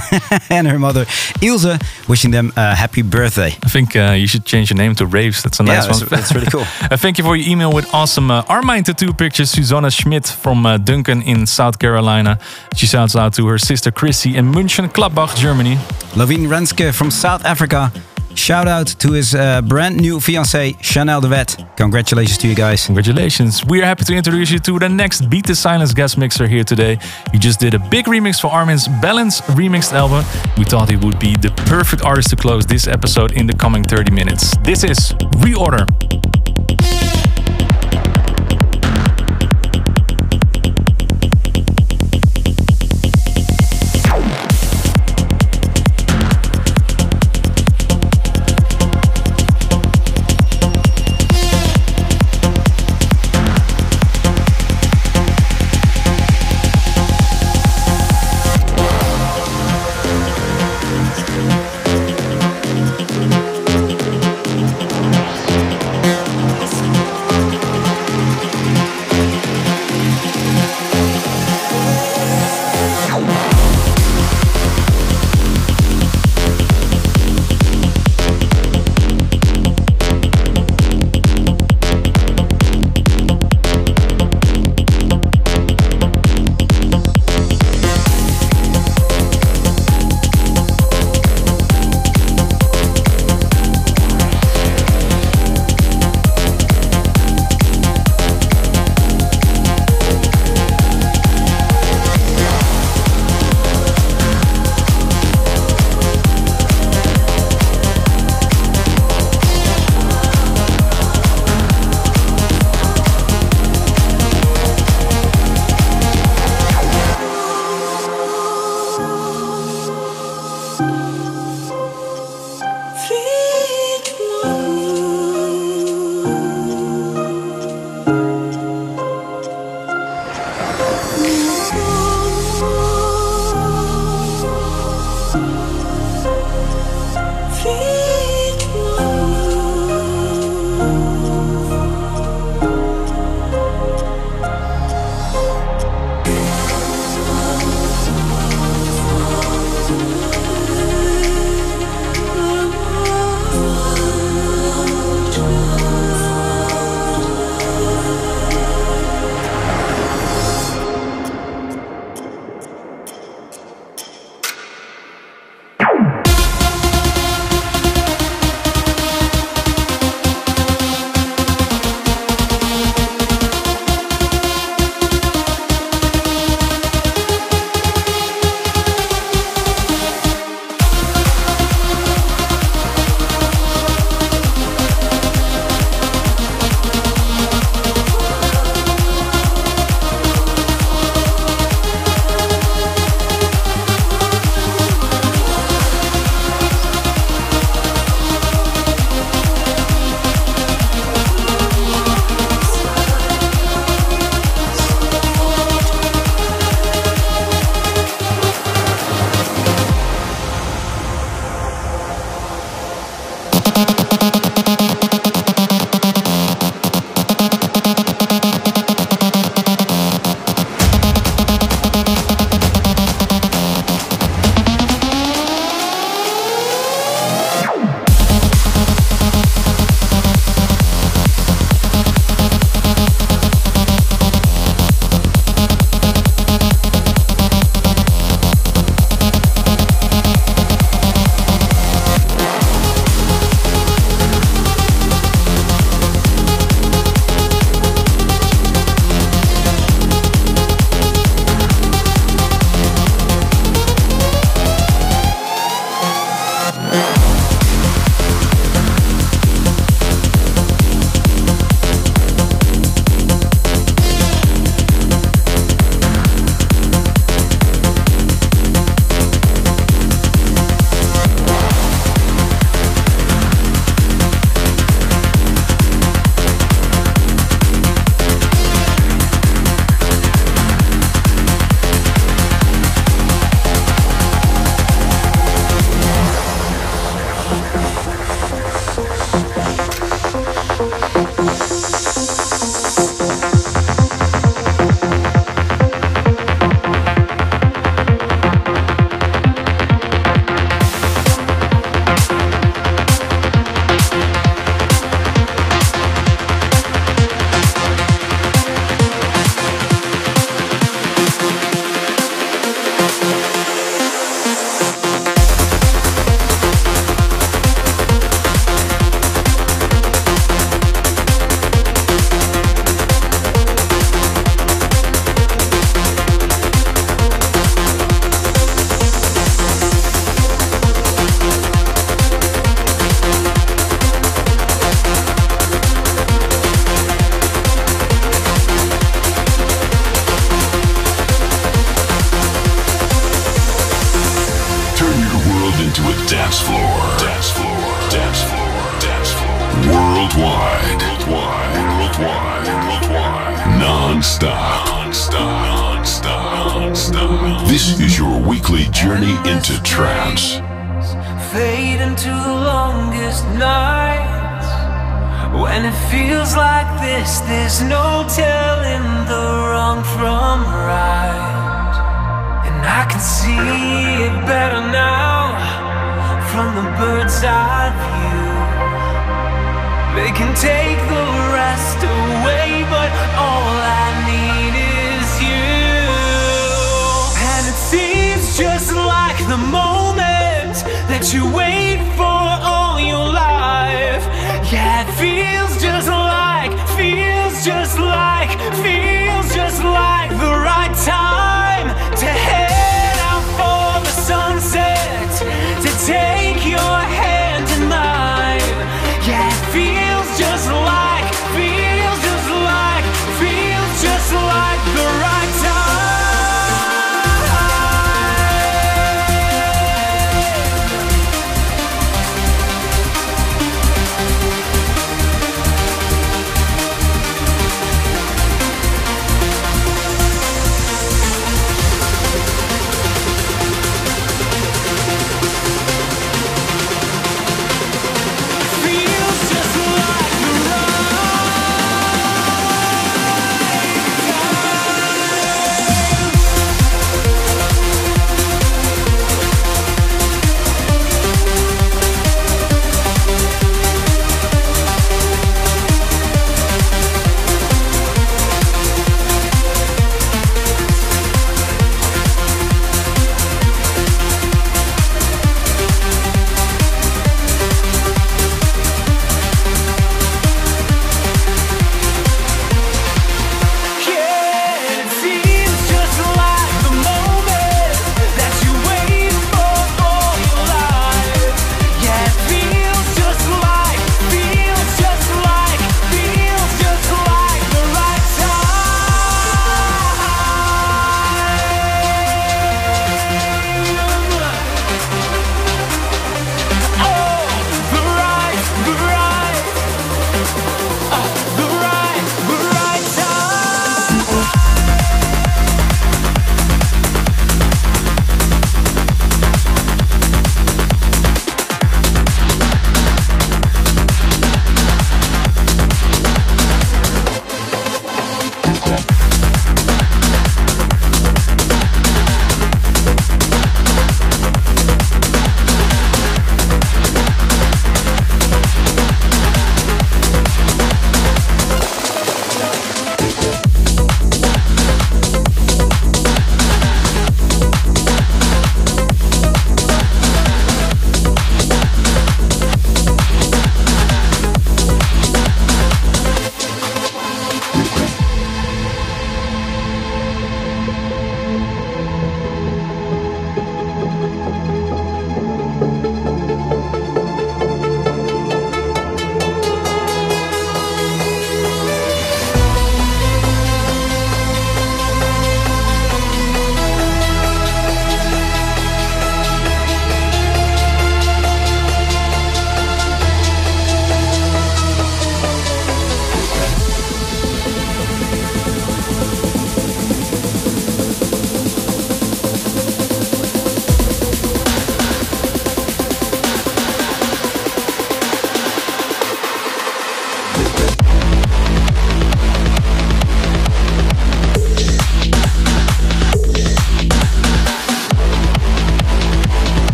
and 0.51 0.67
her 0.69 0.79
mother 0.79 1.05
Ilse 1.43 1.79
wishing 2.09 2.31
them 2.31 2.53
a 2.57 2.75
happy 2.75 3.03
birthday. 3.03 3.49
I 3.65 3.69
think 3.69 3.95
uh, 3.97 4.13
you 4.17 4.27
should 4.27 4.45
change 4.45 4.71
your 4.71 4.77
name 4.77 4.95
to 4.97 5.07
Raves. 5.07 5.43
That's 5.43 5.61
a 5.61 5.65
Yeah, 5.65 5.75
nice 5.75 5.87
that's- 5.87 6.01
one. 6.01 6.09
that's 6.11 6.35
really 6.35 6.47
cool. 6.51 6.61
uh, 6.91 6.97
thank 6.97 7.19
you 7.19 7.25
for 7.25 7.37
your 7.37 7.49
email 7.49 7.73
with 7.73 7.87
awesome 7.95 8.31
uh, 8.31 8.43
Armine 8.49 8.85
tattoo 8.85 9.13
pictures. 9.13 9.51
Susanna 9.51 9.91
Schmidt 9.91 10.27
from 10.27 10.65
uh, 10.67 10.79
Duncan 10.79 11.23
in 11.23 11.47
South 11.47 11.79
Carolina. 11.79 12.39
She 12.75 12.87
shouts 12.87 13.15
out 13.17 13.35
to 13.35 13.47
her 13.49 13.59
sister 13.59 13.91
Chrissy 13.91 14.37
in 14.37 14.53
Mönchengladbach, 14.53 15.37
Germany. 15.37 15.77
Lavine 16.17 16.49
Renske 16.49 16.93
from 16.95 17.11
South 17.11 17.45
Africa. 17.45 17.91
Shout 18.39 18.69
out 18.69 18.87
to 19.01 19.13
his 19.13 19.35
uh, 19.35 19.61
brand 19.63 19.97
new 19.97 20.21
fiancée, 20.21 20.77
Chanel 20.81 21.21
de 21.21 21.29
Wet. 21.29 21.57
Congratulations 21.77 22.39
to 22.39 22.47
you 22.47 22.55
guys. 22.55 22.87
Congratulations. 22.87 23.65
We 23.67 23.83
are 23.83 23.85
happy 23.85 24.05
to 24.05 24.15
introduce 24.15 24.53
you 24.53 24.61
to 24.61 24.79
the 24.79 24.89
next 24.89 25.29
Beat 25.29 25.45
the 25.45 25.57
Silence 25.57 25.93
guest 25.93 26.17
mixer 26.17 26.47
here 26.47 26.63
today. 26.63 26.99
We 27.33 27.41
just 27.41 27.59
did 27.59 27.75
a 27.75 27.81
big 27.91 28.07
remix 28.07 28.41
for 28.41 28.47
Armin's 28.47 28.87
Balance 29.03 29.41
remixed 29.59 29.93
album. 29.93 30.25
We 30.57 30.65
thought 30.65 30.89
he 30.89 30.97
would 30.97 31.19
be 31.19 31.35
the 31.35 31.51
perfect 31.67 32.05
artist 32.05 32.31
to 32.31 32.37
close 32.37 32.65
this 32.65 32.87
episode 32.87 33.33
in 33.33 33.49
the 33.49 33.55
coming 33.55 33.83
30 33.83 34.13
minutes. 34.13 34.57
This 34.59 34.85
is 34.85 35.13
Reorder. 35.43 35.85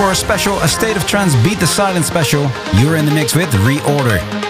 For 0.00 0.12
a 0.12 0.14
special 0.14 0.58
A 0.60 0.68
State 0.68 0.96
of 0.96 1.06
Trance 1.06 1.34
Beat 1.44 1.60
the 1.60 1.66
Silence 1.66 2.06
special, 2.06 2.50
you're 2.76 2.96
in 2.96 3.04
the 3.04 3.12
mix 3.12 3.34
with 3.34 3.50
Reorder. 3.50 4.49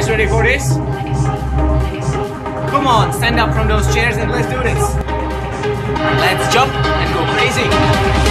guys 0.00 0.08
ready 0.08 0.26
for 0.26 0.42
this? 0.42 0.72
Come 2.70 2.86
on, 2.86 3.12
stand 3.12 3.38
up 3.38 3.54
from 3.54 3.68
those 3.68 3.92
chairs 3.94 4.16
and 4.16 4.30
let's 4.30 4.48
do 4.48 4.62
this. 4.62 4.94
Let's 6.20 6.54
jump 6.54 6.72
and 6.72 7.14
go 7.14 7.24
crazy. 7.34 8.29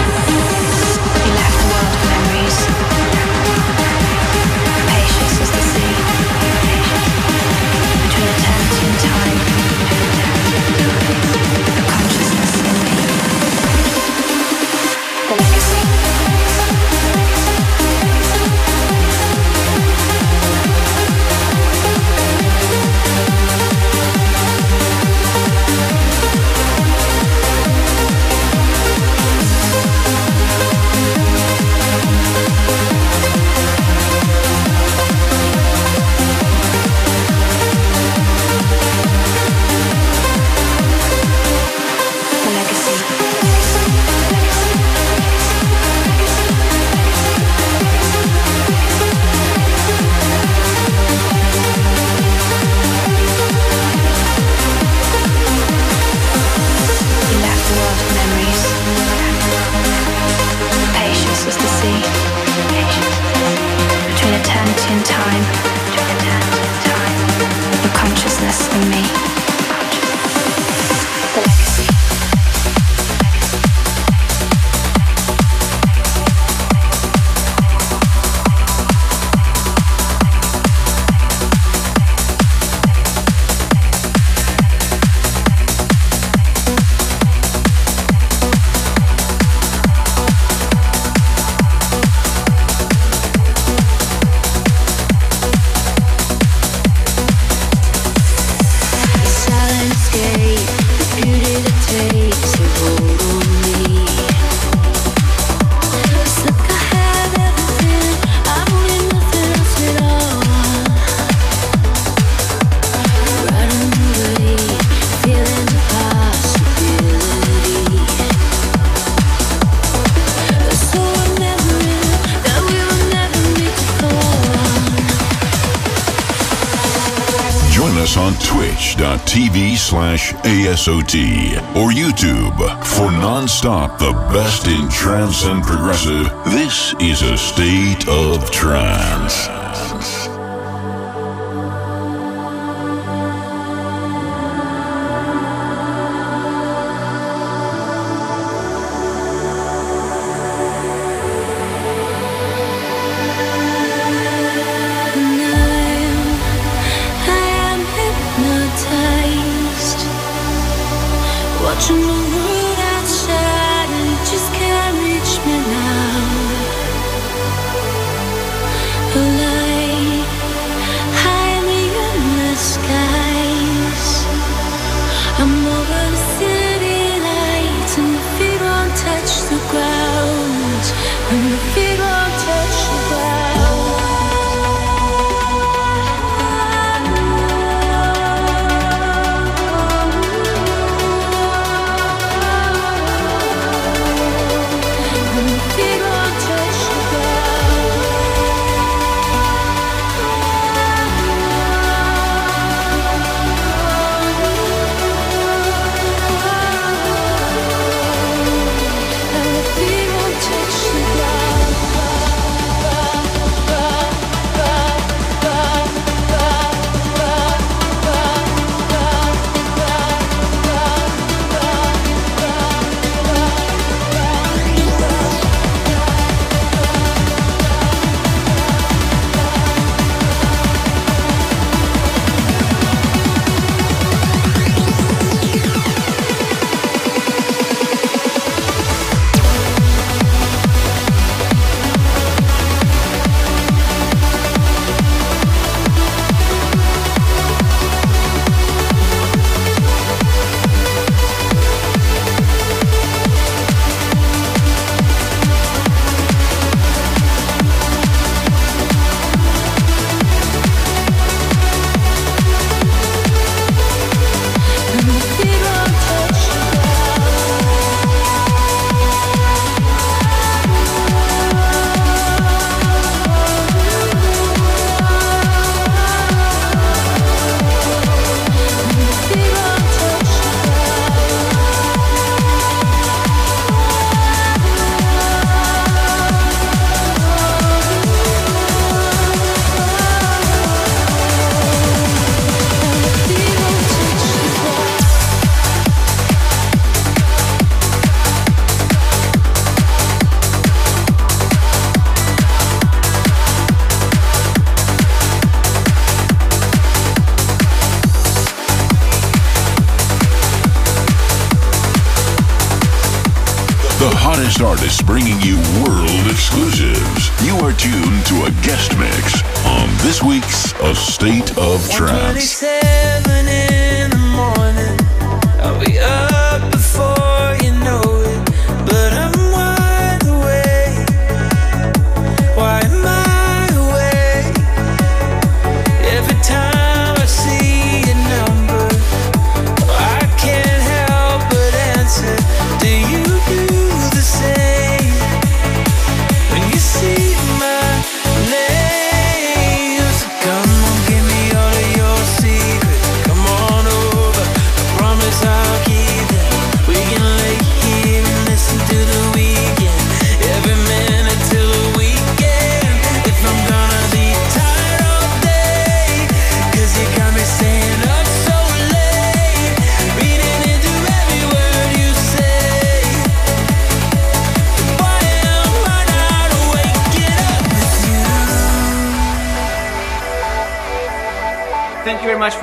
slash 129.76 130.34
ASOT 130.34 131.58
or 131.76 131.92
YouTube 131.92 132.58
for 132.86 133.10
nonstop 133.12 133.98
the 134.00 134.14
best 134.34 134.68
in 134.68 134.90
trance 134.90 135.44
and 135.46 135.64
progressive. 135.64 136.28
This 136.46 136.94
is 137.00 137.22
a 137.22 137.38
state 137.38 138.08
of 138.08 138.50
trance. 138.52 139.59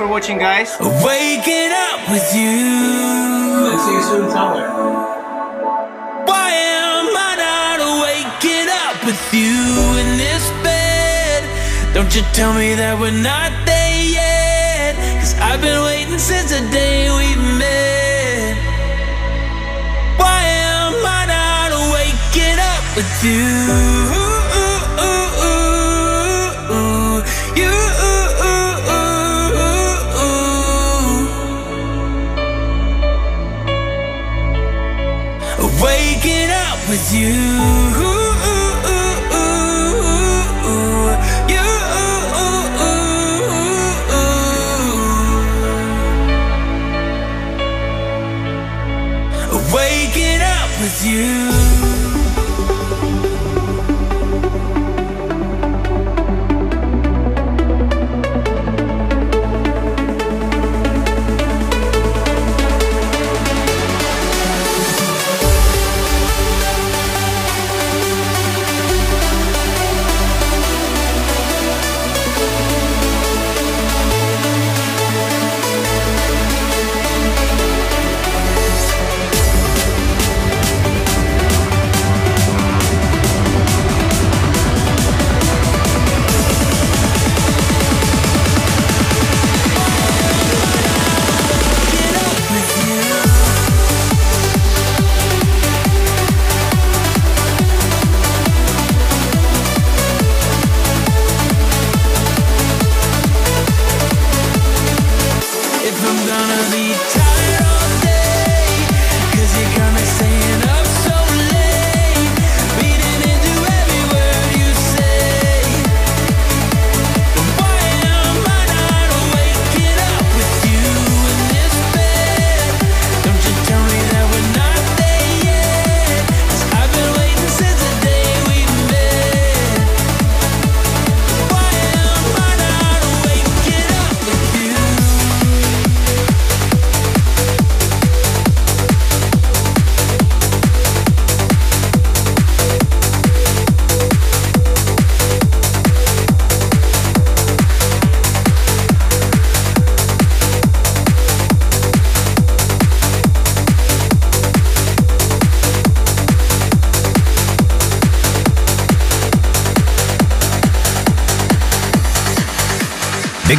for 0.07 0.13
watching, 0.13 0.37
guys. 0.37 0.75
Up 1.71 2.09
with 2.09 2.27
you. 2.35 2.55
See 3.83 3.95
you 3.97 4.03
soon. 4.09 4.27
Why 6.29 6.49
am 6.51 7.07
I 7.15 7.31
not 7.45 7.79
waking 8.05 8.69
up 8.85 8.97
with 9.05 9.23
you 9.33 9.57
in 10.01 10.17
this 10.17 10.45
bed? 10.63 11.43
Don't 11.93 12.13
you 12.15 12.23
tell 12.33 12.53
me 12.53 12.75
that 12.75 12.99
we're 12.99 13.11
not 13.11 13.51
there 13.65 13.95
yet. 14.19 14.95
Cause 15.19 15.33
I've 15.39 15.61
been 15.61 15.81
waiting 15.83 16.19
since 16.19 16.51
the 16.51 16.61
day 16.71 17.09
we 17.19 17.35
met. 17.59 18.55
Why 20.19 20.41
am 20.71 20.95
I 21.19 21.21
not 21.35 21.71
waking 21.95 22.59
up 22.73 22.83
with 22.95 23.11
you? 23.23 24.26
you. 37.13 37.86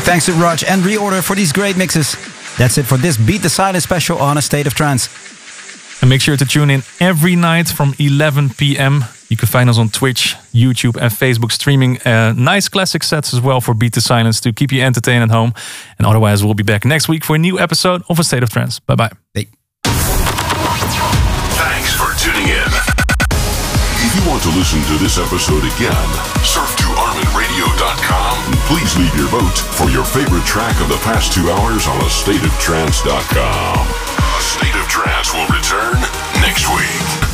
Thanks 0.09 0.25
to 0.25 0.33
Rodg 0.33 0.65
and 0.67 0.81
Reorder 0.81 1.23
for 1.23 1.37
these 1.37 1.53
great 1.53 1.77
mixes. 1.77 2.17
That's 2.57 2.79
it 2.79 2.85
for 2.85 2.97
this 2.97 3.19
Beat 3.19 3.43
the 3.43 3.51
Silence 3.51 3.85
special 3.85 4.17
on 4.17 4.39
A 4.39 4.41
State 4.41 4.67
of 4.67 4.73
Trance. 4.73 5.11
And 6.01 6.09
make 6.09 6.23
sure 6.23 6.35
to 6.35 6.47
tune 6.47 6.71
in 6.71 6.83
every 6.99 7.37
night 7.37 7.69
from 7.69 7.95
11 7.99 8.55
p.m. 8.57 9.05
You 9.29 9.37
can 9.37 9.49
find 9.49 9.69
us 9.69 9.77
on 9.77 9.91
Twitch, 9.91 10.35
YouTube, 10.55 10.97
and 10.97 11.13
Facebook, 11.13 11.53
streaming 11.53 12.01
uh, 12.07 12.33
nice 12.33 12.71
classic 12.71 13.03
sets 13.03 13.35
as 13.35 13.43
well 13.43 13.61
for 13.61 13.75
Beat 13.75 13.93
the 13.93 14.01
Silence 14.01 14.41
to 14.41 14.51
keep 14.51 14.73
you 14.73 14.83
entertained 14.83 15.25
at 15.25 15.31
home. 15.31 15.53
And 15.99 16.07
otherwise, 16.07 16.43
we'll 16.43 16.55
be 16.55 16.63
back 16.63 16.87
next 16.87 17.11
week 17.11 17.23
for 17.23 17.37
a 17.37 17.39
new 17.39 17.59
episode 17.59 18.03
of 18.09 18.19
A 18.19 18.25
State 18.25 18.43
of 18.43 18.49
Trance. 18.49 18.79
Bye 18.79 18.95
bye. 18.95 19.11
Thanks 19.35 19.51
for 21.93 22.15
tuning 22.19 22.49
in. 22.49 22.73
If 24.01 24.17
you 24.17 24.25
want 24.27 24.43
to 24.43 24.49
listen 24.57 24.81
to 24.85 24.97
this 25.05 25.19
episode 25.19 25.65
again, 25.77 26.09
surf 26.45 26.75
to 26.79 26.85
ArminRadio.com 26.85 28.08
please 28.67 28.97
leave 28.97 29.15
your 29.17 29.29
vote 29.29 29.59
for 29.59 29.89
your 29.91 30.05
favorite 30.05 30.45
track 30.45 30.81
of 30.81 30.89
the 30.89 30.99
past 30.99 31.33
two 31.33 31.51
hours 31.51 31.87
on 31.87 31.99
AstateOfTrance.com. 32.01 33.87
A 33.87 34.41
State 34.41 34.75
of 34.75 34.89
Trance 34.89 35.33
will 35.33 35.47
return 35.49 36.01
next 36.41 36.69
week. 36.69 37.28